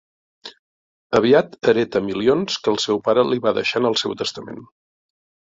[1.19, 4.65] Aviat hereta milions que el seu pare li va deixar en el seu testament.